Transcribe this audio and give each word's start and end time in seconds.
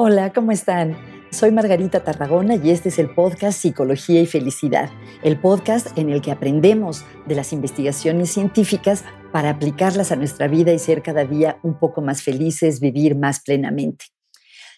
Hola, 0.00 0.32
¿cómo 0.32 0.52
están? 0.52 0.96
Soy 1.32 1.50
Margarita 1.50 2.04
Tarragona 2.04 2.54
y 2.54 2.70
este 2.70 2.88
es 2.88 3.00
el 3.00 3.12
podcast 3.12 3.58
Psicología 3.58 4.20
y 4.20 4.26
Felicidad, 4.26 4.90
el 5.24 5.40
podcast 5.40 5.98
en 5.98 6.08
el 6.08 6.22
que 6.22 6.30
aprendemos 6.30 7.04
de 7.26 7.34
las 7.34 7.52
investigaciones 7.52 8.30
científicas 8.30 9.02
para 9.32 9.50
aplicarlas 9.50 10.12
a 10.12 10.16
nuestra 10.16 10.46
vida 10.46 10.72
y 10.72 10.78
ser 10.78 11.02
cada 11.02 11.24
día 11.24 11.58
un 11.64 11.80
poco 11.80 12.00
más 12.00 12.22
felices, 12.22 12.78
vivir 12.78 13.16
más 13.16 13.40
plenamente. 13.40 14.04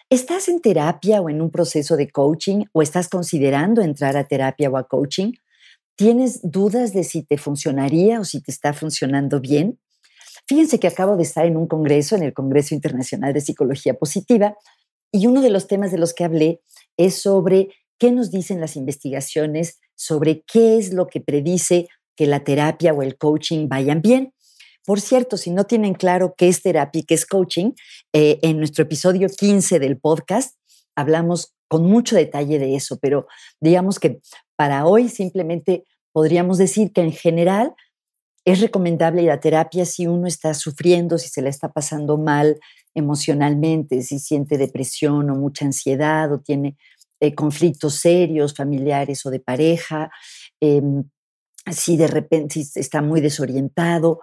¿Estás 0.08 0.48
en 0.48 0.62
terapia 0.62 1.20
o 1.20 1.28
en 1.28 1.42
un 1.42 1.50
proceso 1.50 1.98
de 1.98 2.08
coaching 2.08 2.64
o 2.72 2.80
estás 2.80 3.10
considerando 3.10 3.82
entrar 3.82 4.16
a 4.16 4.24
terapia 4.24 4.70
o 4.70 4.78
a 4.78 4.88
coaching? 4.88 5.32
¿Tienes 5.96 6.40
dudas 6.42 6.94
de 6.94 7.04
si 7.04 7.24
te 7.24 7.36
funcionaría 7.36 8.20
o 8.20 8.24
si 8.24 8.40
te 8.40 8.50
está 8.50 8.72
funcionando 8.72 9.38
bien? 9.38 9.78
Fíjense 10.46 10.80
que 10.80 10.88
acabo 10.88 11.16
de 11.16 11.24
estar 11.24 11.44
en 11.44 11.58
un 11.58 11.66
congreso, 11.66 12.16
en 12.16 12.22
el 12.22 12.32
Congreso 12.32 12.74
Internacional 12.74 13.34
de 13.34 13.42
Psicología 13.42 13.94
Positiva, 13.94 14.56
y 15.12 15.26
uno 15.26 15.42
de 15.42 15.50
los 15.50 15.66
temas 15.66 15.90
de 15.90 15.98
los 15.98 16.14
que 16.14 16.24
hablé 16.24 16.60
es 16.96 17.14
sobre 17.14 17.70
qué 17.98 18.12
nos 18.12 18.30
dicen 18.30 18.60
las 18.60 18.76
investigaciones 18.76 19.78
sobre 20.00 20.42
qué 20.50 20.78
es 20.78 20.94
lo 20.94 21.08
que 21.08 21.20
predice 21.20 21.86
que 22.16 22.26
la 22.26 22.42
terapia 22.42 22.94
o 22.94 23.02
el 23.02 23.18
coaching 23.18 23.68
vayan 23.68 24.00
bien. 24.00 24.32
Por 24.86 24.98
cierto, 24.98 25.36
si 25.36 25.50
no 25.50 25.64
tienen 25.64 25.92
claro 25.92 26.32
qué 26.38 26.48
es 26.48 26.62
terapia 26.62 27.00
y 27.00 27.04
qué 27.04 27.12
es 27.12 27.26
coaching, 27.26 27.72
eh, 28.14 28.38
en 28.40 28.56
nuestro 28.56 28.84
episodio 28.84 29.28
15 29.28 29.78
del 29.78 29.98
podcast 29.98 30.56
hablamos 30.96 31.54
con 31.68 31.84
mucho 31.84 32.16
detalle 32.16 32.58
de 32.58 32.76
eso, 32.76 32.98
pero 32.98 33.26
digamos 33.60 33.98
que 33.98 34.20
para 34.56 34.86
hoy 34.86 35.10
simplemente 35.10 35.84
podríamos 36.12 36.56
decir 36.56 36.92
que 36.94 37.02
en 37.02 37.12
general 37.12 37.74
es 38.52 38.60
recomendable 38.60 39.22
ir 39.22 39.30
a 39.30 39.40
terapia 39.40 39.84
si 39.84 40.06
uno 40.06 40.26
está 40.26 40.54
sufriendo, 40.54 41.18
si 41.18 41.28
se 41.28 41.42
le 41.42 41.50
está 41.50 41.72
pasando 41.72 42.18
mal, 42.18 42.58
emocionalmente, 42.94 44.02
si 44.02 44.18
siente 44.18 44.58
depresión 44.58 45.30
o 45.30 45.36
mucha 45.36 45.64
ansiedad 45.64 46.32
o 46.32 46.40
tiene 46.40 46.76
eh, 47.20 47.34
conflictos 47.34 47.94
serios, 47.94 48.54
familiares 48.54 49.24
o 49.26 49.30
de 49.30 49.40
pareja, 49.40 50.10
em, 50.60 51.04
si 51.70 51.96
de 51.96 52.06
repente 52.06 52.60
está 52.74 53.02
muy 53.02 53.20
desorientado. 53.20 54.20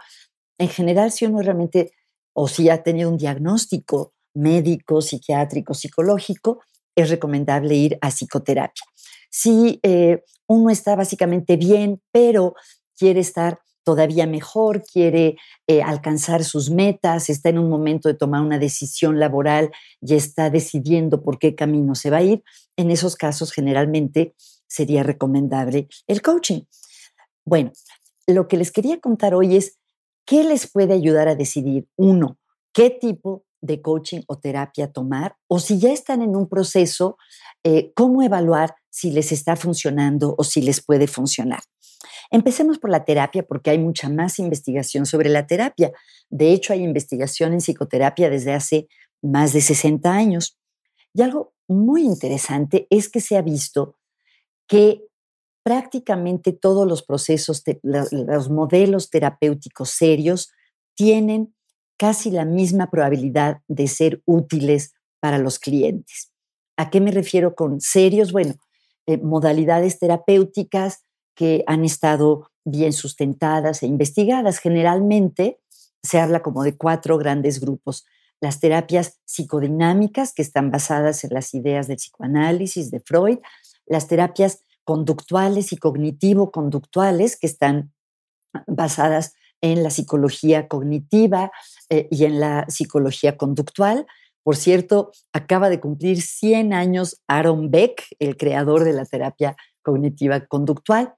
En 0.58 0.70
general, 0.70 1.11
si 1.11 1.25
uno 1.25 1.42
realmente 1.42 1.92
o 2.33 2.48
si 2.48 2.70
ha 2.70 2.83
tenido 2.83 3.09
un 3.09 3.17
diagnóstico 3.17 4.14
médico, 4.33 5.02
psiquiátrico, 5.02 5.73
psicológico, 5.73 6.61
es 6.95 7.09
recomendable 7.09 7.75
ir 7.75 7.98
a 8.02 8.09
psicoterapia. 8.09 8.86
Si 9.30 9.80
eh, 9.83 10.23
uno 10.48 10.70
está 10.70 10.95
básicamente 10.95 11.55
bien, 11.55 12.02
pero 12.11 12.55
quiere 12.95 13.20
estar 13.20 13.59
todavía 13.88 14.27
mejor, 14.27 14.83
quiere 14.83 15.38
eh, 15.66 15.81
alcanzar 15.81 16.43
sus 16.43 16.69
metas, 16.69 17.30
está 17.30 17.47
en 17.47 17.57
un 17.57 17.69
momento 17.69 18.09
de 18.09 18.16
tomar 18.16 18.41
una 18.41 18.59
decisión 18.59 19.17
laboral 19.17 19.71
y 20.02 20.13
está 20.16 20.49
decidiendo 20.49 21.23
por 21.23 21.39
qué 21.39 21.55
camino 21.55 21.95
se 21.95 22.09
va 22.09 22.17
a 22.17 22.21
ir, 22.21 22.43
en 22.75 22.91
esos 22.91 23.15
casos 23.15 23.53
generalmente 23.53 24.35
sería 24.67 25.03
recomendable 25.03 25.88
el 26.05 26.21
coaching. 26.21 26.63
Bueno, 27.45 27.71
lo 28.27 28.49
que 28.49 28.58
les 28.58 28.73
quería 28.73 28.99
contar 28.99 29.33
hoy 29.33 29.55
es 29.55 29.77
qué 30.25 30.43
les 30.43 30.69
puede 30.69 30.93
ayudar 30.93 31.30
a 31.30 31.35
decidir, 31.35 31.88
uno, 31.95 32.38
qué 32.73 32.89
tipo 32.89 33.45
de 33.61 33.81
coaching 33.81 34.23
o 34.27 34.38
terapia 34.38 34.91
tomar, 34.91 35.38
o 35.47 35.59
si 35.59 35.80
ya 35.80 35.93
están 35.93 36.21
en 36.21 36.35
un 36.35 36.49
proceso, 36.49 37.17
eh, 37.63 37.93
cómo 37.95 38.21
evaluar 38.21 38.75
si 38.89 39.11
les 39.11 39.31
está 39.31 39.55
funcionando 39.55 40.35
o 40.38 40.43
si 40.43 40.61
les 40.61 40.83
puede 40.83 41.08
funcionar. 41.08 41.61
Empecemos 42.31 42.80
por 42.80 42.89
la 42.89 43.06
terapia 43.06 43.44
porque 43.44 43.70
hay 43.70 43.80
mucha 43.80 44.09
más 44.09 44.39
investigación 44.39 45.06
sobre 45.06 45.30
la 45.30 45.47
terapia. 45.47 45.92
De 46.30 46.52
hecho, 46.52 46.73
hay 46.73 46.83
investigación 46.83 47.53
en 47.53 47.59
psicoterapia 47.59 48.30
desde 48.30 48.53
hace 48.53 48.88
más 49.22 49.53
de 49.53 49.61
60 49.61 50.11
años. 50.11 50.58
Y 51.14 51.22
algo 51.22 51.53
muy 51.67 52.03
interesante 52.03 52.88
es 52.89 53.09
que 53.09 53.22
se 53.22 53.38
ha 53.38 53.42
visto 53.42 53.98
que 54.67 55.03
prácticamente 55.64 56.54
todos 56.54 56.88
los 56.88 57.04
procesos, 57.04 57.64
los 57.82 58.49
modelos 58.49 59.09
terapéuticos 59.09 59.89
serios 59.89 60.52
tienen 60.95 61.54
casi 61.98 62.32
la 62.32 62.45
misma 62.45 62.89
probabilidad 62.89 63.61
de 63.67 63.88
ser 63.88 64.21
útiles 64.26 64.94
para 65.20 65.39
los 65.39 65.59
clientes. 65.59 66.32
¿A 66.77 66.89
qué 66.89 67.02
me 67.02 67.11
refiero 67.11 67.55
con 67.55 67.82
serios? 67.82 68.32
Bueno, 68.32 68.55
eh, 69.08 69.17
modalidades 69.17 69.99
terapéuticas 69.99 71.02
que 71.37 71.64
han 71.67 71.86
estado 71.86 72.49
bien 72.65 72.92
sustentadas 72.92 73.83
e 73.83 73.86
investigadas. 73.86 74.58
Generalmente 74.58 75.59
se 76.02 76.20
habla 76.20 76.42
como 76.42 76.64
de 76.64 76.75
cuatro 76.75 77.17
grandes 77.17 77.61
grupos. 77.61 78.05
Las 78.42 78.59
terapias 78.59 79.20
psicodinámicas, 79.25 80.33
que 80.33 80.42
están 80.42 80.71
basadas 80.71 81.23
en 81.23 81.33
las 81.33 81.53
ideas 81.53 81.87
del 81.87 81.97
psicoanálisis 81.97 82.89
de 82.92 82.99
Freud, 82.99 83.37
las 83.86 84.08
terapias 84.08 84.64
conductuales 84.83 85.71
y 85.71 85.77
cognitivo-conductuales, 85.77 87.37
que 87.37 87.47
están 87.47 87.93
basadas 88.65 89.33
en 89.61 89.83
la 89.83 89.92
psicología 89.92 90.67
cognitiva 90.67 91.52
eh, 91.89 92.08
y 92.09 92.26
en 92.26 92.39
la 92.39 92.65
psicología 92.67 93.37
conductual. 93.37 94.08
Por 94.43 94.55
cierto, 94.55 95.11
acaba 95.33 95.70
de 95.70 95.80
cumplir 95.80 96.21
100 96.21 96.73
años 96.73 97.21
Aaron 97.27 97.70
Beck, 97.70 98.08
el 98.17 98.37
creador 98.37 98.86
de 98.86 98.93
la 98.93 99.05
terapia 99.05 99.55
cognitiva 99.83 100.45
conductual. 100.47 101.14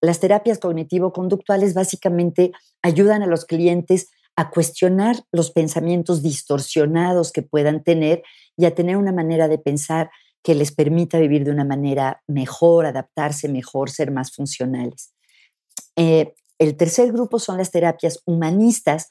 Las 0.00 0.20
terapias 0.20 0.58
cognitivo-conductuales 0.58 1.74
básicamente 1.74 2.52
ayudan 2.82 3.22
a 3.22 3.26
los 3.26 3.44
clientes 3.44 4.08
a 4.36 4.50
cuestionar 4.50 5.16
los 5.32 5.50
pensamientos 5.50 6.22
distorsionados 6.22 7.32
que 7.32 7.42
puedan 7.42 7.82
tener 7.82 8.22
y 8.56 8.64
a 8.64 8.74
tener 8.74 8.96
una 8.96 9.12
manera 9.12 9.48
de 9.48 9.58
pensar 9.58 10.10
que 10.42 10.54
les 10.54 10.72
permita 10.72 11.18
vivir 11.18 11.44
de 11.44 11.50
una 11.50 11.64
manera 11.64 12.22
mejor, 12.26 12.86
adaptarse 12.86 13.48
mejor, 13.48 13.90
ser 13.90 14.10
más 14.10 14.32
funcionales. 14.32 15.12
Eh, 15.96 16.34
el 16.58 16.76
tercer 16.76 17.12
grupo 17.12 17.38
son 17.38 17.58
las 17.58 17.70
terapias 17.70 18.22
humanistas, 18.24 19.08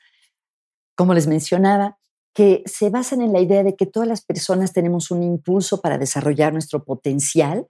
como 0.95 1.13
les 1.13 1.27
mencionaba, 1.27 1.97
que 2.33 2.63
se 2.65 2.89
basan 2.89 3.21
en 3.21 3.33
la 3.33 3.41
idea 3.41 3.63
de 3.63 3.75
que 3.75 3.85
todas 3.85 4.07
las 4.07 4.23
personas 4.23 4.73
tenemos 4.73 5.11
un 5.11 5.23
impulso 5.23 5.81
para 5.81 5.97
desarrollar 5.97 6.53
nuestro 6.53 6.83
potencial 6.83 7.67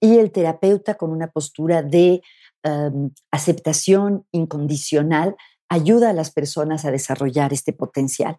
y 0.00 0.18
el 0.18 0.30
terapeuta 0.30 0.94
con 0.94 1.10
una 1.10 1.28
postura 1.28 1.82
de 1.82 2.22
Em, 2.66 3.10
aceptación 3.30 4.26
incondicional 4.32 5.36
ayuda 5.68 6.08
a 6.08 6.12
las 6.14 6.30
personas 6.30 6.86
a 6.86 6.90
desarrollar 6.90 7.52
este 7.52 7.74
potencial. 7.74 8.38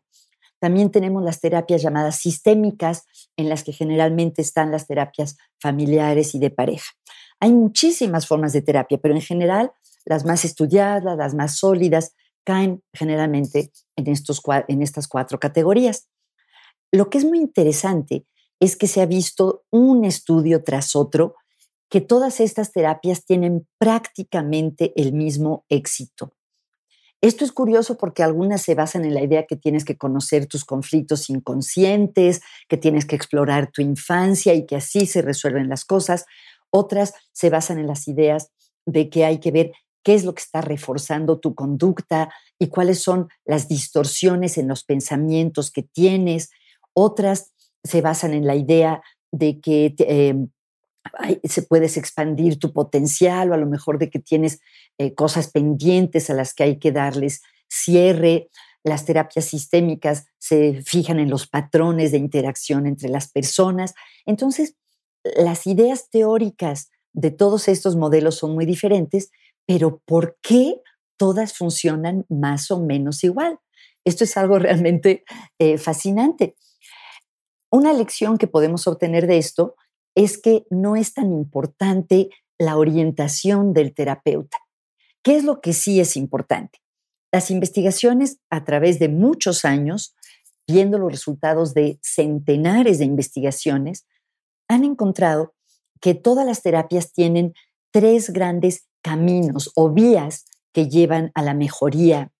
También 0.59 0.89
tenemos 0.89 1.23
las 1.23 1.41
terapias 1.41 1.83
llamadas 1.83 2.15
sistémicas, 2.15 3.03
en 3.37 3.49
las 3.49 3.63
que 3.63 3.71
generalmente 3.71 4.41
están 4.41 4.71
las 4.71 4.87
terapias 4.87 5.37
familiares 5.61 6.33
y 6.33 6.39
de 6.39 6.49
pareja. 6.49 6.91
Hay 7.39 7.53
muchísimas 7.53 8.25
formas 8.25 8.51
de 8.51 8.63
terapia, 8.63 8.97
pero 8.97 9.13
en 9.13 9.21
general 9.21 9.71
las 10.05 10.25
más 10.25 10.43
estudiadas, 10.43 11.17
las 11.17 11.35
más 11.35 11.59
sólidas, 11.59 12.15
caen 12.43 12.81
generalmente 12.93 13.71
en, 13.95 14.07
estos, 14.07 14.41
en 14.67 14.81
estas 14.81 15.07
cuatro 15.07 15.39
categorías. 15.39 16.07
Lo 16.91 17.11
que 17.11 17.19
es 17.19 17.25
muy 17.25 17.37
interesante 17.37 18.25
es 18.59 18.75
que 18.75 18.87
se 18.87 19.01
ha 19.01 19.05
visto 19.05 19.65
un 19.69 20.03
estudio 20.03 20.63
tras 20.63 20.95
otro 20.95 21.35
que 21.89 22.01
todas 22.01 22.39
estas 22.39 22.71
terapias 22.71 23.25
tienen 23.25 23.67
prácticamente 23.77 24.93
el 24.95 25.13
mismo 25.13 25.65
éxito. 25.69 26.33
Esto 27.21 27.43
es 27.43 27.51
curioso 27.51 27.97
porque 27.97 28.23
algunas 28.23 28.61
se 28.61 28.75
basan 28.75 29.05
en 29.05 29.13
la 29.13 29.23
idea 29.23 29.45
que 29.47 29.55
tienes 29.55 29.85
que 29.85 29.97
conocer 29.97 30.45
tus 30.45 30.65
conflictos 30.65 31.29
inconscientes, 31.29 32.41
que 32.67 32.77
tienes 32.77 33.05
que 33.05 33.15
explorar 33.15 33.71
tu 33.71 33.81
infancia 33.81 34.53
y 34.53 34.65
que 34.65 34.75
así 34.75 35.05
se 35.05 35.21
resuelven 35.21 35.69
las 35.69 35.85
cosas. 35.85 36.25
Otras 36.69 37.13
se 37.31 37.49
basan 37.49 37.79
en 37.79 37.87
las 37.87 38.07
ideas 38.07 38.51
de 38.85 39.09
que 39.09 39.25
hay 39.25 39.39
que 39.39 39.51
ver 39.51 39.71
qué 40.03 40.13
es 40.13 40.23
lo 40.23 40.35
que 40.35 40.43
está 40.43 40.61
reforzando 40.61 41.39
tu 41.39 41.55
conducta 41.55 42.31
y 42.59 42.67
cuáles 42.67 42.99
son 42.99 43.29
las 43.43 43.67
distorsiones 43.67 44.57
en 44.59 44.67
los 44.67 44.83
pensamientos 44.83 45.71
que 45.71 45.81
tienes. 45.81 46.51
Otras 46.93 47.53
se 47.83 48.01
basan 48.01 48.33
en 48.33 48.45
la 48.45 48.55
idea 48.55 49.01
de 49.31 49.59
que 49.59 49.95
se 51.43 51.61
puedes 51.61 51.97
expandir 51.97 52.59
tu 52.59 52.73
potencial 52.73 53.51
o 53.51 53.53
a 53.53 53.57
lo 53.57 53.67
mejor 53.67 53.99
de 53.99 54.09
que 54.09 54.19
tienes 54.19 54.59
eh, 54.97 55.13
cosas 55.13 55.51
pendientes 55.51 56.29
a 56.29 56.33
las 56.33 56.53
que 56.53 56.63
hay 56.63 56.79
que 56.79 56.91
darles 56.91 57.41
cierre. 57.69 58.49
Las 58.83 59.05
terapias 59.05 59.45
sistémicas 59.45 60.27
se 60.37 60.81
fijan 60.83 61.19
en 61.19 61.29
los 61.29 61.47
patrones 61.47 62.11
de 62.11 62.17
interacción 62.17 62.85
entre 62.85 63.09
las 63.09 63.31
personas. 63.31 63.93
Entonces, 64.25 64.75
las 65.23 65.65
ideas 65.65 66.09
teóricas 66.09 66.89
de 67.13 67.31
todos 67.31 67.67
estos 67.67 67.95
modelos 67.95 68.35
son 68.35 68.53
muy 68.53 68.65
diferentes, 68.65 69.31
pero 69.65 70.01
¿por 70.05 70.37
qué 70.41 70.81
todas 71.17 71.53
funcionan 71.53 72.25
más 72.29 72.69
o 72.71 72.81
menos 72.81 73.23
igual? 73.23 73.59
Esto 74.03 74.23
es 74.23 74.37
algo 74.37 74.59
realmente 74.59 75.23
eh, 75.59 75.77
fascinante. 75.77 76.55
Una 77.71 77.93
lección 77.93 78.37
que 78.37 78.47
podemos 78.47 78.87
obtener 78.87 79.27
de 79.27 79.37
esto 79.37 79.75
es 80.15 80.37
que 80.37 80.65
no 80.69 80.95
es 80.95 81.13
tan 81.13 81.31
importante 81.31 82.29
la 82.57 82.77
orientación 82.77 83.73
del 83.73 83.93
terapeuta. 83.93 84.57
¿Qué 85.23 85.35
es 85.35 85.43
lo 85.43 85.61
que 85.61 85.73
sí 85.73 85.99
es 85.99 86.15
importante? 86.15 86.79
Las 87.31 87.51
investigaciones 87.51 88.39
a 88.49 88.63
través 88.63 88.97
de 88.99 89.09
muchos 89.09 89.65
años 89.65 90.15
viendo 90.67 90.97
los 90.97 91.11
resultados 91.11 91.73
de 91.73 91.99
centenares 92.01 92.99
de 92.99 93.05
investigaciones, 93.05 94.07
han 94.67 94.83
encontrado 94.83 95.53
que 96.01 96.13
todas 96.13 96.45
las 96.45 96.61
terapias 96.61 97.13
tienen 97.13 97.53
tres 97.91 98.31
grandes 98.31 98.87
caminos 99.01 99.71
o 99.75 99.91
vías 99.91 100.45
que 100.73 100.89
llevan 100.89 101.31
a 101.35 101.43
la 101.43 101.53
mejoría 101.53 102.31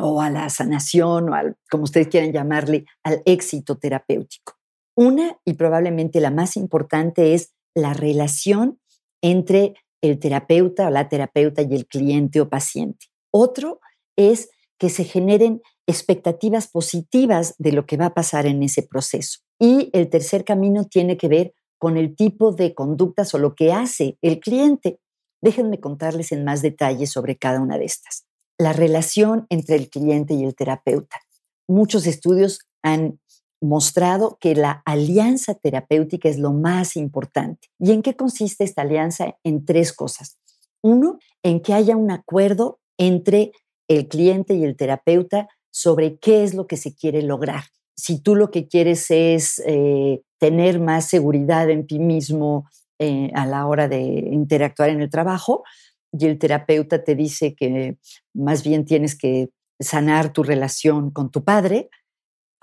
o 0.00 0.22
a 0.22 0.30
la 0.30 0.48
sanación 0.50 1.30
o 1.30 1.34
al, 1.34 1.56
como 1.70 1.84
ustedes 1.84 2.08
quieran 2.08 2.32
llamarle, 2.32 2.84
al 3.02 3.22
éxito 3.24 3.76
terapéutico. 3.78 4.55
Una, 4.96 5.38
y 5.44 5.54
probablemente 5.54 6.20
la 6.20 6.30
más 6.30 6.56
importante, 6.56 7.34
es 7.34 7.52
la 7.74 7.92
relación 7.92 8.80
entre 9.22 9.74
el 10.00 10.18
terapeuta 10.18 10.88
o 10.88 10.90
la 10.90 11.08
terapeuta 11.08 11.62
y 11.62 11.74
el 11.74 11.86
cliente 11.86 12.40
o 12.40 12.48
paciente. 12.48 13.06
Otro 13.30 13.80
es 14.16 14.48
que 14.78 14.88
se 14.88 15.04
generen 15.04 15.62
expectativas 15.86 16.68
positivas 16.68 17.54
de 17.58 17.72
lo 17.72 17.86
que 17.86 17.96
va 17.96 18.06
a 18.06 18.14
pasar 18.14 18.46
en 18.46 18.62
ese 18.62 18.82
proceso. 18.82 19.40
Y 19.58 19.90
el 19.92 20.08
tercer 20.10 20.44
camino 20.44 20.84
tiene 20.84 21.16
que 21.16 21.28
ver 21.28 21.54
con 21.78 21.96
el 21.96 22.16
tipo 22.16 22.52
de 22.52 22.74
conductas 22.74 23.34
o 23.34 23.38
lo 23.38 23.54
que 23.54 23.72
hace 23.72 24.18
el 24.22 24.40
cliente. 24.40 24.98
Déjenme 25.42 25.80
contarles 25.80 26.32
en 26.32 26.44
más 26.44 26.62
detalle 26.62 27.06
sobre 27.06 27.36
cada 27.36 27.60
una 27.60 27.78
de 27.78 27.84
estas. 27.84 28.26
La 28.58 28.72
relación 28.72 29.46
entre 29.50 29.76
el 29.76 29.90
cliente 29.90 30.34
y 30.34 30.44
el 30.44 30.54
terapeuta. 30.54 31.20
Muchos 31.68 32.06
estudios 32.06 32.60
han 32.82 33.20
mostrado 33.60 34.38
que 34.40 34.54
la 34.54 34.82
alianza 34.84 35.54
terapéutica 35.54 36.28
es 36.28 36.38
lo 36.38 36.52
más 36.52 36.96
importante. 36.96 37.68
¿Y 37.78 37.92
en 37.92 38.02
qué 38.02 38.14
consiste 38.14 38.64
esta 38.64 38.82
alianza? 38.82 39.36
En 39.44 39.64
tres 39.64 39.92
cosas. 39.92 40.38
Uno, 40.82 41.18
en 41.42 41.60
que 41.60 41.72
haya 41.72 41.96
un 41.96 42.10
acuerdo 42.10 42.80
entre 42.98 43.52
el 43.88 44.08
cliente 44.08 44.54
y 44.54 44.64
el 44.64 44.76
terapeuta 44.76 45.48
sobre 45.70 46.18
qué 46.18 46.44
es 46.44 46.54
lo 46.54 46.66
que 46.66 46.76
se 46.76 46.94
quiere 46.94 47.22
lograr. 47.22 47.64
Si 47.96 48.20
tú 48.20 48.34
lo 48.34 48.50
que 48.50 48.68
quieres 48.68 49.10
es 49.10 49.62
eh, 49.66 50.22
tener 50.38 50.80
más 50.80 51.06
seguridad 51.06 51.70
en 51.70 51.86
ti 51.86 51.98
mismo 51.98 52.68
eh, 52.98 53.30
a 53.34 53.46
la 53.46 53.66
hora 53.66 53.88
de 53.88 54.00
interactuar 54.00 54.90
en 54.90 55.00
el 55.00 55.10
trabajo 55.10 55.64
y 56.12 56.26
el 56.26 56.38
terapeuta 56.38 57.04
te 57.04 57.14
dice 57.14 57.54
que 57.54 57.98
más 58.34 58.62
bien 58.62 58.84
tienes 58.84 59.16
que 59.16 59.50
sanar 59.78 60.32
tu 60.32 60.42
relación 60.42 61.10
con 61.10 61.30
tu 61.30 61.44
padre, 61.44 61.90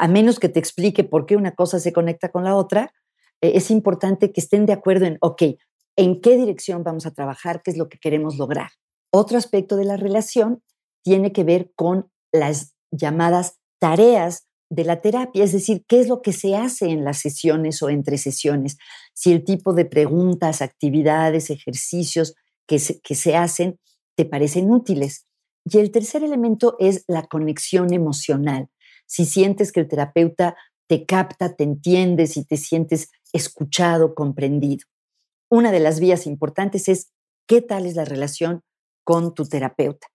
a 0.03 0.07
menos 0.09 0.37
que 0.37 0.49
te 0.49 0.59
explique 0.59 1.05
por 1.05 1.25
qué 1.25 1.37
una 1.37 1.55
cosa 1.55 1.79
se 1.79 1.93
conecta 1.93 2.27
con 2.27 2.43
la 2.43 2.57
otra, 2.57 2.93
eh, 3.39 3.53
es 3.55 3.71
importante 3.71 4.33
que 4.33 4.41
estén 4.41 4.65
de 4.65 4.73
acuerdo 4.73 5.05
en, 5.05 5.17
ok, 5.21 5.43
¿en 5.95 6.19
qué 6.19 6.35
dirección 6.35 6.83
vamos 6.83 7.05
a 7.05 7.11
trabajar? 7.11 7.61
¿Qué 7.63 7.71
es 7.71 7.77
lo 7.77 7.87
que 7.87 7.99
queremos 7.99 8.37
lograr? 8.37 8.71
Otro 9.13 9.37
aspecto 9.37 9.77
de 9.77 9.85
la 9.85 9.95
relación 9.95 10.61
tiene 11.05 11.31
que 11.31 11.45
ver 11.45 11.71
con 11.77 12.11
las 12.33 12.75
llamadas 12.91 13.61
tareas 13.79 14.45
de 14.69 14.83
la 14.83 14.99
terapia, 14.99 15.41
es 15.41 15.53
decir, 15.53 15.85
qué 15.87 16.01
es 16.01 16.09
lo 16.09 16.21
que 16.21 16.33
se 16.33 16.57
hace 16.57 16.89
en 16.89 17.05
las 17.05 17.19
sesiones 17.19 17.81
o 17.81 17.89
entre 17.89 18.17
sesiones, 18.17 18.75
si 19.13 19.31
el 19.31 19.45
tipo 19.45 19.71
de 19.71 19.85
preguntas, 19.85 20.61
actividades, 20.61 21.49
ejercicios 21.49 22.35
que 22.67 22.79
se, 22.79 22.99
que 22.99 23.15
se 23.15 23.37
hacen 23.37 23.79
te 24.17 24.25
parecen 24.25 24.69
útiles. 24.69 25.27
Y 25.63 25.77
el 25.77 25.91
tercer 25.91 26.25
elemento 26.25 26.75
es 26.77 27.05
la 27.07 27.23
conexión 27.23 27.93
emocional. 27.93 28.67
Si 29.05 29.25
sientes 29.25 29.71
que 29.71 29.81
el 29.81 29.87
terapeuta 29.87 30.55
te 30.87 31.05
capta, 31.05 31.55
te 31.55 31.63
entiende, 31.63 32.27
si 32.27 32.45
te 32.45 32.57
sientes 32.57 33.09
escuchado, 33.31 34.15
comprendido. 34.15 34.85
Una 35.49 35.71
de 35.71 35.79
las 35.79 35.99
vías 35.99 36.25
importantes 36.25 36.87
es 36.87 37.11
qué 37.47 37.61
tal 37.61 37.85
es 37.85 37.95
la 37.95 38.05
relación 38.05 38.61
con 39.03 39.33
tu 39.33 39.45
terapeuta. 39.45 40.07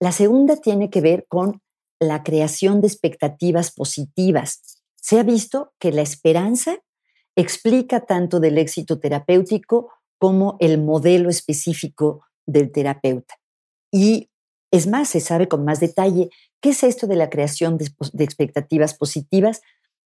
La 0.00 0.12
segunda 0.12 0.56
tiene 0.56 0.90
que 0.90 1.00
ver 1.00 1.26
con 1.28 1.62
la 2.00 2.22
creación 2.22 2.80
de 2.80 2.88
expectativas 2.88 3.72
positivas. 3.72 4.82
Se 4.96 5.18
ha 5.18 5.22
visto 5.22 5.72
que 5.78 5.92
la 5.92 6.02
esperanza 6.02 6.78
explica 7.36 8.00
tanto 8.00 8.40
del 8.40 8.58
éxito 8.58 9.00
terapéutico 9.00 9.90
como 10.18 10.56
el 10.60 10.80
modelo 10.80 11.28
específico 11.28 12.22
del 12.46 12.70
terapeuta. 12.72 13.34
Y 13.90 14.30
es 14.70 14.86
más, 14.86 15.08
se 15.08 15.20
sabe 15.20 15.48
con 15.48 15.64
más 15.64 15.80
detalle 15.80 16.30
qué 16.64 16.70
es 16.70 16.82
esto 16.82 17.06
de 17.06 17.16
la 17.16 17.28
creación 17.28 17.76
de, 17.76 17.90
de 18.14 18.24
expectativas 18.24 18.94
positivas, 18.94 19.60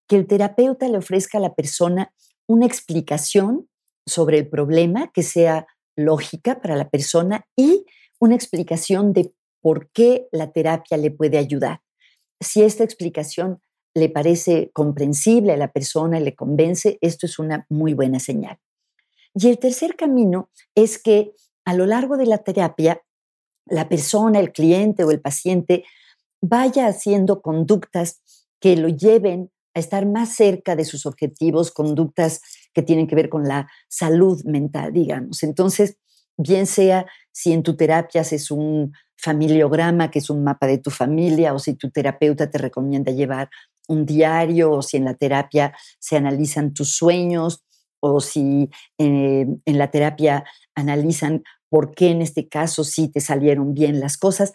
que 0.08 0.16
el 0.16 0.26
terapeuta 0.26 0.88
le 0.88 0.99
ofrezca 0.99 1.38
a 1.38 1.40
la 1.40 1.55
persona 1.55 2.12
una 2.49 2.66
explicación 2.66 3.69
sobre 4.05 4.38
el 4.38 4.49
problema 4.49 5.12
que 5.14 5.22
sea 5.22 5.69
lógica 5.94 6.60
para 6.60 6.75
la 6.75 6.88
persona 6.88 7.46
y 7.55 7.87
una 8.19 8.34
explicación 8.34 9.12
de 9.12 9.32
por 9.60 9.88
qué 9.93 10.26
la 10.32 10.50
terapia 10.50 10.96
le 10.96 11.12
puede 11.12 11.38
ayudar. 11.38 11.81
Si 12.40 12.64
esta 12.64 12.82
explicación 12.82 13.61
le 13.94 14.08
parece 14.08 14.72
comprensible 14.72 15.52
a 15.52 15.56
la 15.56 15.70
persona 15.70 16.19
y 16.19 16.25
le 16.25 16.34
convence, 16.34 16.99
esto 17.00 17.26
es 17.26 17.38
una 17.38 17.66
muy 17.69 17.94
buena 17.94 18.19
señal. 18.19 18.58
Y 19.32 19.46
el 19.46 19.61
tercer 19.61 19.94
camino 19.94 20.50
es 20.75 21.00
que 21.00 21.34
a 21.64 21.75
lo 21.75 21.87
largo 21.87 22.16
de 22.16 22.26
la 22.26 22.38
terapia, 22.38 23.00
la 23.66 23.88
persona, 23.88 24.40
el 24.40 24.50
cliente 24.50 25.04
o 25.04 25.12
el 25.12 25.20
paciente 25.20 25.84
vaya 26.40 26.87
haciendo 26.87 27.43
conductas 27.43 28.23
que 28.61 28.76
lo 28.76 28.88
lleven 28.88 29.50
a 29.75 29.81
estar 29.81 30.06
más 30.06 30.35
cerca 30.35 30.76
de 30.76 30.85
sus 30.85 31.06
objetivos, 31.06 31.70
conductas 31.70 32.40
que 32.73 32.82
tienen 32.82 33.06
que 33.06 33.14
ver 33.14 33.29
con 33.29 33.44
la 33.44 33.69
salud 33.88 34.43
mental, 34.44 34.93
digamos. 34.93 35.43
Entonces, 35.43 35.99
bien 36.37 36.67
sea 36.67 37.06
si 37.32 37.52
en 37.52 37.62
tu 37.62 37.76
terapia 37.76 38.23
haces 38.23 38.50
un 38.50 38.93
familiograma, 39.17 40.11
que 40.11 40.20
es 40.20 40.31
un 40.31 40.44
mapa 40.44 40.67
de 40.67 40.79
tu 40.79 40.90
familia, 40.90 41.55
o 41.55 41.58
si 41.58 41.75
tu 41.75 41.90
terapeuta 41.90 42.50
te 42.50 42.58
recomienda 42.58 43.12
llevar 43.12 43.50
un 43.88 44.06
diario, 44.06 44.73
o 44.73 44.82
si 44.82 44.96
en 44.96 45.05
la 45.05 45.14
terapia 45.14 45.75
se 45.99 46.17
analizan 46.17 46.73
tus 46.73 46.94
sueños, 46.96 47.64
o 48.00 48.20
si 48.20 48.70
eh, 48.99 49.46
en 49.64 49.79
la 49.79 49.90
terapia 49.90 50.44
analizan 50.75 51.43
por 51.69 51.94
qué 51.94 52.11
en 52.11 52.23
este 52.23 52.49
caso 52.49 52.85
sí 52.85 53.08
te 53.08 53.20
salieron 53.20 53.75
bien 53.75 54.00
las 54.00 54.17
cosas. 54.17 54.52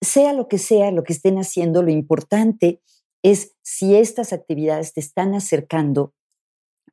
Sea 0.00 0.32
lo 0.32 0.48
que 0.48 0.58
sea, 0.58 0.90
lo 0.90 1.04
que 1.04 1.12
estén 1.12 1.38
haciendo, 1.38 1.82
lo 1.82 1.90
importante 1.90 2.80
es 3.22 3.56
si 3.62 3.96
estas 3.96 4.32
actividades 4.32 4.92
te 4.92 5.00
están 5.00 5.34
acercando 5.34 6.14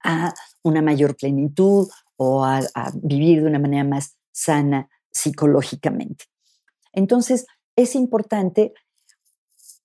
a 0.04 0.34
una 0.64 0.82
mayor 0.82 1.16
plenitud 1.16 1.90
o 2.16 2.44
a 2.44 2.62
vivir 2.96 3.42
de 3.42 3.48
una 3.48 3.60
manera 3.60 3.84
más 3.84 4.18
sana 4.32 4.90
psicológicamente. 5.12 6.26
Entonces, 6.92 7.46
es 7.76 7.96
importante, 7.96 8.74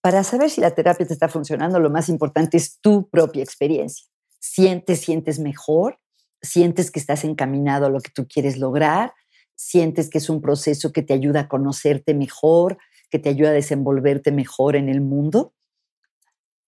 para 0.01 0.25
saber 0.25 0.51
si 0.51 0.61
la 0.61 0.75
terapia 0.75 1.07
te 1.07 1.13
está 1.13 1.29
funcionando, 1.29 1.81
lo 1.81 1.91
más 1.91 2.09
importante 2.09 2.57
es 2.57 2.79
tu 2.81 3.09
propia 3.09 3.43
experiencia. 3.43 4.07
Sientes, 4.39 5.01
sientes 5.01 5.39
mejor, 5.39 5.99
sientes 6.41 6.91
que 6.91 7.01
estás 7.01 7.25
encaminado 7.25 7.87
a 7.87 7.91
lo 7.91 8.01
que 8.01 8.11
tú 8.11 8.27
quieres 8.27 8.59
lograr, 8.59 9.13
sientes 9.57 10.09
que 10.09 10.19
es 10.19 10.31
un 10.31 10.41
proceso 10.41 10.93
que 10.93 11.03
te 11.03 11.15
ayuda 11.15 11.41
a 11.41 11.49
conocerte 11.49 12.15
mejor, 12.15 12.79
que 13.11 13.19
te 13.19 13.29
ayuda 13.29 13.51
a 13.51 13.53
desenvolverte 13.53 14.33
mejor 14.33 14.77
en 14.77 14.89
el 14.89 15.01
mundo. 15.01 15.55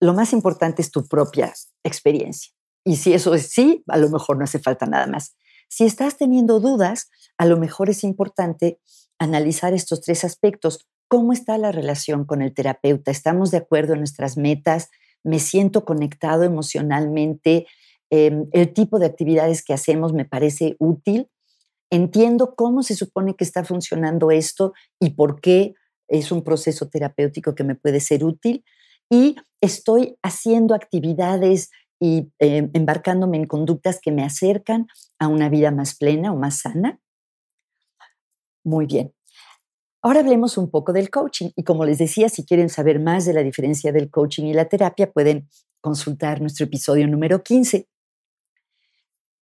Lo 0.01 0.15
más 0.15 0.33
importante 0.33 0.83
es 0.83 0.91
tu 0.91 1.07
propia 1.07 1.53
experiencia. 1.85 2.53
Y 2.85 2.97
si 2.97 3.13
eso 3.13 3.35
es 3.35 3.51
sí, 3.51 3.85
a 3.89 3.99
lo 3.99 4.09
mejor 4.09 4.39
no 4.39 4.45
hace 4.45 4.59
falta 4.59 4.87
nada 4.87 5.07
más. 5.07 5.37
Si 5.69 5.85
estás 5.85 6.17
teniendo 6.17 6.59
dudas, 6.59 7.11
a 7.39 7.45
lo 7.45 7.57
mejor 7.57 7.91
es 7.91 8.03
importante 8.03 8.81
analizar 9.19 9.75
estos 9.75 10.01
tres 10.01 10.25
aspectos. 10.25 10.89
¿Cómo 11.07 11.33
está 11.33 11.59
la 11.59 11.73
relación 11.73 12.25
con 12.25 12.43
el 12.43 12.55
terapeuta? 12.55 13.11
¿Estamos 13.11 13.51
de 13.51 13.59
acuerdo 13.59 13.93
en 13.93 14.01
nuestras 14.01 14.37
metas? 14.37 14.91
¿Me 15.23 15.39
siento 15.39 15.85
conectado 15.85 16.45
emocionalmente? 16.45 17.67
Em, 18.09 18.49
¿El 18.53 18.73
tipo 18.73 18.99
de 18.99 19.07
actividades 19.07 19.63
que 19.63 19.75
hacemos 19.75 20.13
me 20.13 20.25
parece 20.25 20.77
útil? 20.79 21.29
¿Entiendo 21.91 22.55
cómo 22.57 22.83
se 22.83 22.95
supone 22.95 23.35
que 23.37 23.45
está 23.45 23.65
funcionando 23.65 24.31
esto 24.31 24.73
y 24.99 25.11
por 25.11 25.41
qué 25.41 25.75
es 26.11 26.33
un 26.33 26.45
proceso 26.45 26.89
terapéutico 26.89 27.55
que 27.55 27.65
me 27.65 27.75
puede 27.75 28.01
ser 28.01 28.25
útil? 28.25 28.65
Y 29.09 29.37
estoy 29.61 30.19
haciendo 30.23 30.75
actividades 30.75 31.71
y 31.99 32.33
em, 32.39 32.71
embarcándome 32.73 33.37
en 33.37 33.47
conductas 33.47 34.01
que 34.01 34.13
me 34.13 34.25
acercan 34.25 34.87
a 35.19 35.29
una 35.29 35.49
vida 35.49 35.71
más 35.71 35.97
plena 35.97 36.33
o 36.33 36.37
más 36.37 36.61
sana. 36.61 37.01
Muy 38.65 38.87
bien. 38.87 39.13
Ahora 40.03 40.21
hablemos 40.21 40.57
un 40.57 40.71
poco 40.71 40.95
del 40.95 41.11
coaching 41.11 41.51
y 41.57 41.65
como 41.65 41.85
les 41.85 41.99
decía, 41.99 42.31
si 42.31 42.47
quieren 42.47 42.71
saber 42.71 43.01
más 43.01 43.27
de 43.27 43.35
la 43.35 43.43
diferencia 43.43 43.93
del 43.93 44.11
coaching 44.11 44.45
y 44.45 44.55
la 44.55 44.67
terapia, 44.67 45.13
pueden 45.13 45.49
consultar 45.83 46.41
nuestro 46.41 46.65
episodio 46.65 47.07
número 47.07 47.43
15. 47.43 47.87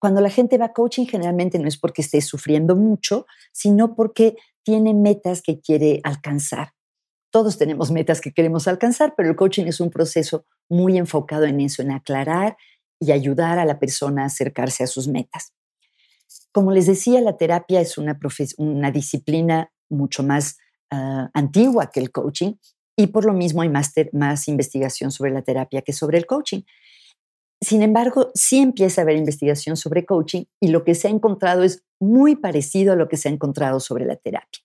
Cuando 0.00 0.20
la 0.20 0.30
gente 0.30 0.58
va 0.58 0.66
a 0.66 0.72
coaching, 0.72 1.06
generalmente 1.06 1.58
no 1.60 1.68
es 1.68 1.78
porque 1.78 2.02
esté 2.02 2.20
sufriendo 2.20 2.74
mucho, 2.74 3.26
sino 3.52 3.94
porque 3.94 4.36
tiene 4.68 4.92
metas 4.92 5.40
que 5.40 5.62
quiere 5.62 6.02
alcanzar. 6.04 6.74
Todos 7.32 7.56
tenemos 7.56 7.90
metas 7.90 8.20
que 8.20 8.34
queremos 8.34 8.68
alcanzar, 8.68 9.14
pero 9.16 9.30
el 9.30 9.34
coaching 9.34 9.64
es 9.64 9.80
un 9.80 9.88
proceso 9.88 10.44
muy 10.68 10.98
enfocado 10.98 11.46
en 11.46 11.58
eso, 11.62 11.80
en 11.80 11.90
aclarar 11.90 12.58
y 13.00 13.12
ayudar 13.12 13.58
a 13.58 13.64
la 13.64 13.78
persona 13.78 14.24
a 14.24 14.26
acercarse 14.26 14.84
a 14.84 14.86
sus 14.86 15.08
metas. 15.08 15.54
Como 16.52 16.70
les 16.70 16.86
decía, 16.86 17.22
la 17.22 17.38
terapia 17.38 17.80
es 17.80 17.96
una, 17.96 18.18
disciplina 18.92 19.72
mucho 19.88 20.22
más 20.22 20.58
ah, 20.90 21.30
antigua 21.32 21.90
que 21.90 22.00
el 22.00 22.12
coaching 22.12 22.52
y 22.94 23.06
por 23.06 23.24
lo 23.24 23.32
mismo 23.32 23.62
hay 23.62 23.70
más 23.70 24.48
investigación 24.48 25.10
sobre 25.10 25.30
la 25.30 25.40
terapia 25.40 25.80
que 25.80 25.94
sobre 25.94 26.18
el 26.18 26.26
coaching. 26.26 26.60
Sin 27.60 27.82
embargo, 27.82 28.30
sí 28.34 28.58
empieza 28.58 29.00
a 29.00 29.02
haber 29.02 29.16
investigación 29.16 29.76
sobre 29.76 30.06
coaching 30.06 30.44
y 30.60 30.68
lo 30.68 30.84
que 30.84 30.94
se 30.94 31.08
ha 31.08 31.10
encontrado 31.10 31.64
es 31.64 31.82
muy 31.98 32.36
parecido 32.36 32.92
a 32.92 32.96
lo 32.96 33.08
que 33.08 33.16
se 33.16 33.28
ha 33.28 33.32
encontrado 33.32 33.80
sobre 33.80 34.04
la 34.04 34.16
terapia. 34.16 34.62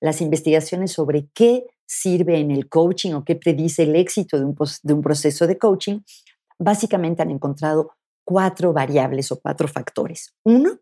Las 0.00 0.20
investigaciones 0.20 0.92
sobre 0.92 1.28
qué 1.34 1.66
sirve 1.86 2.38
en 2.38 2.52
el 2.52 2.68
coaching 2.68 3.14
o 3.14 3.24
qué 3.24 3.34
predice 3.34 3.82
el 3.82 3.96
éxito 3.96 4.38
de 4.38 4.44
un, 4.44 4.56
de 4.82 4.92
un 4.92 5.02
proceso 5.02 5.46
de 5.46 5.58
coaching, 5.58 6.00
básicamente 6.58 7.22
han 7.22 7.30
encontrado 7.30 7.92
cuatro 8.24 8.72
variables 8.72 9.32
o 9.32 9.40
cuatro 9.40 9.66
factores. 9.66 10.34
Uno, 10.44 10.78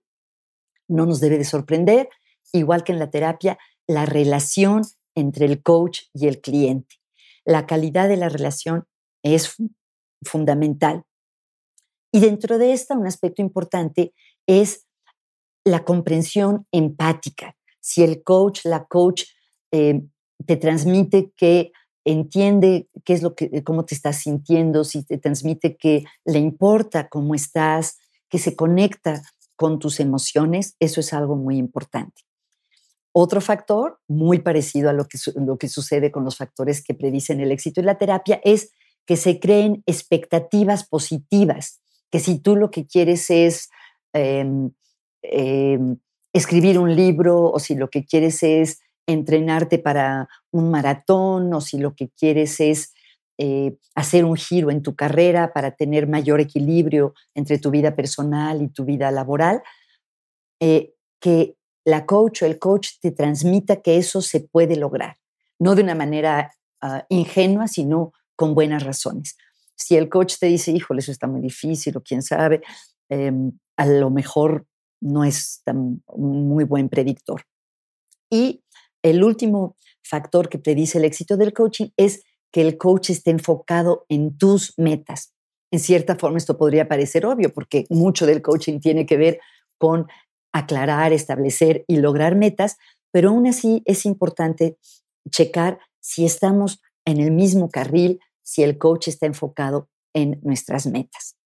no 0.88 1.06
nos 1.06 1.20
debe 1.20 1.38
de 1.38 1.44
sorprender, 1.44 2.08
igual 2.52 2.84
que 2.84 2.92
en 2.92 2.98
la 2.98 3.10
terapia, 3.10 3.58
la 3.86 4.04
relación 4.04 4.82
entre 5.14 5.46
el 5.46 5.62
coach 5.62 6.02
y 6.12 6.26
el 6.26 6.40
cliente. 6.40 6.96
La 7.44 7.66
calidad 7.66 8.08
de 8.08 8.16
la 8.16 8.28
relación 8.28 8.86
es 9.22 9.56
fundamental. 10.22 11.04
Y 12.16 12.20
dentro 12.20 12.56
de 12.56 12.72
esta, 12.72 12.96
un 12.96 13.06
aspecto 13.06 13.42
importante 13.42 14.14
es 14.46 14.86
la 15.66 15.84
comprensión 15.84 16.66
empática. 16.72 17.58
Si 17.80 18.02
el 18.02 18.22
coach, 18.22 18.60
la 18.64 18.86
coach, 18.86 19.24
eh, 19.70 20.00
te 20.46 20.56
transmite 20.56 21.34
que 21.36 21.72
entiende 22.06 22.88
qué 23.04 23.12
es 23.12 23.22
lo 23.22 23.34
que, 23.34 23.62
cómo 23.64 23.84
te 23.84 23.94
estás 23.94 24.16
sintiendo, 24.16 24.82
si 24.84 25.04
te 25.04 25.18
transmite 25.18 25.76
que 25.76 26.04
le 26.24 26.38
importa 26.38 27.10
cómo 27.10 27.34
estás, 27.34 27.98
que 28.30 28.38
se 28.38 28.56
conecta 28.56 29.20
con 29.54 29.78
tus 29.78 30.00
emociones, 30.00 30.74
eso 30.80 31.00
es 31.00 31.12
algo 31.12 31.36
muy 31.36 31.58
importante. 31.58 32.22
Otro 33.12 33.42
factor, 33.42 34.00
muy 34.08 34.38
parecido 34.38 34.88
a 34.88 34.94
lo 34.94 35.04
que, 35.04 35.18
lo 35.34 35.58
que 35.58 35.68
sucede 35.68 36.10
con 36.10 36.24
los 36.24 36.38
factores 36.38 36.82
que 36.82 36.94
predicen 36.94 37.40
el 37.40 37.52
éxito 37.52 37.80
en 37.80 37.86
la 37.86 37.98
terapia, 37.98 38.40
es 38.42 38.70
que 39.04 39.18
se 39.18 39.38
creen 39.38 39.82
expectativas 39.84 40.88
positivas, 40.88 41.82
que 42.10 42.20
si 42.20 42.38
tú 42.38 42.56
lo 42.56 42.70
que 42.70 42.86
quieres 42.86 43.30
es 43.30 43.70
em, 44.12 44.70
em, 45.22 45.98
escribir 46.32 46.78
un 46.78 46.94
libro 46.94 47.50
o 47.50 47.58
si 47.58 47.74
lo 47.74 47.88
que 47.88 48.04
quieres 48.04 48.42
es 48.42 48.80
entrenarte 49.06 49.78
para 49.78 50.28
un 50.50 50.70
maratón 50.70 51.52
o 51.54 51.60
si 51.60 51.78
lo 51.78 51.94
que 51.94 52.10
quieres 52.10 52.60
es 52.60 52.92
eh, 53.38 53.76
hacer 53.94 54.24
un 54.24 54.36
giro 54.36 54.70
en 54.70 54.82
tu 54.82 54.96
carrera 54.96 55.52
para 55.52 55.72
tener 55.72 56.08
mayor 56.08 56.40
equilibrio 56.40 57.14
entre 57.34 57.58
tu 57.58 57.70
vida 57.70 57.94
personal 57.94 58.62
y 58.62 58.68
tu 58.68 58.84
vida 58.84 59.10
laboral, 59.10 59.62
eh, 60.60 60.94
que 61.20 61.56
la 61.84 62.06
coach 62.06 62.42
o 62.42 62.46
el 62.46 62.58
coach 62.58 62.92
te 63.00 63.10
transmita 63.10 63.82
que 63.82 63.96
eso 63.98 64.22
se 64.22 64.40
puede 64.40 64.76
lograr, 64.76 65.16
no 65.58 65.74
de 65.74 65.82
una 65.82 65.94
manera 65.94 66.52
ah, 66.80 67.04
ingenua, 67.10 67.68
sino 67.68 68.12
con 68.34 68.54
buenas 68.54 68.82
razones. 68.82 69.36
Si 69.76 69.96
el 69.96 70.08
coach 70.08 70.36
te 70.38 70.46
dice, 70.46 70.72
híjole, 70.72 71.00
eso 71.00 71.12
está 71.12 71.26
muy 71.26 71.40
difícil 71.40 71.96
o 71.96 72.02
quién 72.02 72.22
sabe, 72.22 72.62
em, 73.08 73.52
a 73.76 73.86
lo 73.86 74.10
mejor 74.10 74.66
no 75.00 75.24
es 75.24 75.62
tan, 75.64 76.02
muy 76.16 76.64
buen 76.64 76.88
predictor. 76.88 77.42
Y 78.30 78.64
el 79.02 79.22
último 79.22 79.76
factor 80.02 80.48
que 80.48 80.58
predice 80.58 80.98
el 80.98 81.04
éxito 81.04 81.36
del 81.36 81.52
coaching 81.52 81.88
es 81.96 82.24
que 82.50 82.62
el 82.62 82.78
coach 82.78 83.10
esté 83.10 83.30
enfocado 83.30 84.06
en 84.08 84.36
tus 84.36 84.74
metas. 84.78 85.34
En 85.70 85.80
cierta 85.80 86.16
forma 86.16 86.38
esto 86.38 86.56
podría 86.56 86.88
parecer 86.88 87.26
obvio 87.26 87.52
porque 87.52 87.86
mucho 87.90 88.24
del 88.26 88.42
coaching 88.42 88.80
tiene 88.80 89.04
que 89.04 89.16
ver 89.16 89.40
con 89.78 90.06
aclarar, 90.52 91.12
establecer 91.12 91.84
y 91.86 91.96
lograr 91.96 92.34
metas, 92.34 92.78
pero 93.12 93.30
aún 93.30 93.46
así 93.46 93.82
es 93.84 94.06
importante 94.06 94.78
checar 95.30 95.78
si 96.00 96.24
estamos 96.24 96.80
en 97.04 97.20
el 97.20 97.30
mismo 97.30 97.68
carril, 97.68 98.20
si 98.46 98.62
el 98.62 98.78
coach 98.78 99.08
está 99.08 99.26
enfocado 99.26 99.88
en 100.14 100.38
nuestras 100.42 100.86
metas. 100.86 101.36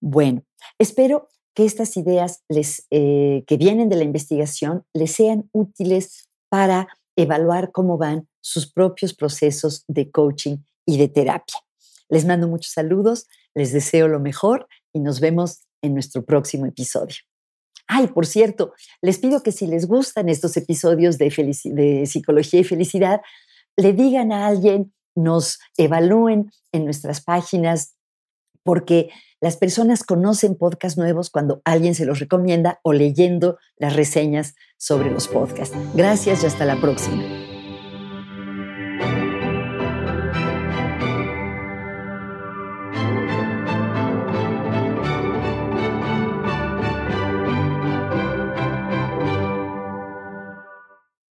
Bueno, 0.00 0.44
espero 0.78 1.28
que 1.54 1.64
estas 1.64 1.96
ideas 1.96 2.44
eh, 2.90 3.42
que 3.46 3.56
vienen 3.56 3.88
de 3.88 3.96
la 3.96 4.04
investigación 4.04 4.84
les 4.92 5.12
sean 5.12 5.48
útiles 5.52 6.28
para 6.50 6.88
evaluar 7.16 7.72
cómo 7.72 7.96
van 7.96 8.28
sus 8.42 8.70
propios 8.70 9.14
procesos 9.14 9.84
de 9.88 10.10
coaching 10.10 10.58
y 10.84 10.98
de 10.98 11.08
terapia. 11.08 11.60
Les 12.10 12.26
mando 12.26 12.48
muchos 12.48 12.72
saludos, 12.72 13.26
les 13.54 13.72
deseo 13.72 14.06
lo 14.06 14.20
mejor 14.20 14.68
y 14.92 15.00
nos 15.00 15.20
vemos 15.20 15.60
en 15.80 15.94
nuestro 15.94 16.24
próximo 16.24 16.66
episodio. 16.66 17.16
Ay, 17.86 18.08
por 18.08 18.26
cierto, 18.26 18.74
les 19.00 19.18
pido 19.18 19.42
que 19.42 19.52
si 19.52 19.66
les 19.66 19.86
gustan 19.86 20.28
estos 20.28 20.56
episodios 20.56 21.16
de 21.16 22.04
psicología 22.06 22.60
y 22.60 22.64
felicidad, 22.64 23.22
le 23.76 23.92
digan 23.92 24.32
a 24.32 24.46
alguien, 24.46 24.92
nos 25.14 25.58
evalúen 25.76 26.50
en 26.72 26.84
nuestras 26.84 27.20
páginas, 27.22 27.94
porque 28.62 29.10
las 29.40 29.56
personas 29.56 30.04
conocen 30.04 30.56
podcasts 30.56 30.98
nuevos 30.98 31.30
cuando 31.30 31.60
alguien 31.64 31.94
se 31.94 32.06
los 32.06 32.18
recomienda 32.18 32.80
o 32.82 32.92
leyendo 32.92 33.58
las 33.76 33.94
reseñas 33.94 34.54
sobre 34.78 35.10
los 35.10 35.28
podcasts. 35.28 35.76
Gracias 35.94 36.42
y 36.42 36.46
hasta 36.46 36.64
la 36.64 36.80
próxima. 36.80 37.53